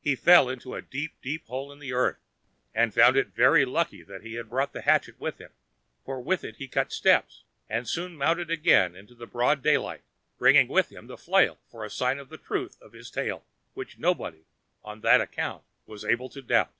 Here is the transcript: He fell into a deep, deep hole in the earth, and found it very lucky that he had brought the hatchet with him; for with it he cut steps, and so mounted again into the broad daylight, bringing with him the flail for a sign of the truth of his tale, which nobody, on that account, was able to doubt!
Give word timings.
He 0.00 0.14
fell 0.14 0.48
into 0.48 0.76
a 0.76 0.80
deep, 0.80 1.20
deep 1.20 1.46
hole 1.48 1.72
in 1.72 1.80
the 1.80 1.92
earth, 1.92 2.20
and 2.72 2.94
found 2.94 3.16
it 3.16 3.34
very 3.34 3.64
lucky 3.64 4.04
that 4.04 4.22
he 4.22 4.34
had 4.34 4.48
brought 4.48 4.72
the 4.72 4.82
hatchet 4.82 5.18
with 5.18 5.38
him; 5.38 5.50
for 6.04 6.20
with 6.20 6.44
it 6.44 6.58
he 6.58 6.68
cut 6.68 6.92
steps, 6.92 7.42
and 7.68 7.88
so 7.88 8.08
mounted 8.08 8.52
again 8.52 8.94
into 8.94 9.16
the 9.16 9.26
broad 9.26 9.60
daylight, 9.60 10.02
bringing 10.38 10.68
with 10.68 10.92
him 10.92 11.08
the 11.08 11.18
flail 11.18 11.58
for 11.72 11.84
a 11.84 11.90
sign 11.90 12.20
of 12.20 12.28
the 12.28 12.38
truth 12.38 12.80
of 12.80 12.92
his 12.92 13.10
tale, 13.10 13.44
which 13.74 13.98
nobody, 13.98 14.44
on 14.84 15.00
that 15.00 15.20
account, 15.20 15.64
was 15.86 16.04
able 16.04 16.28
to 16.28 16.40
doubt! 16.40 16.72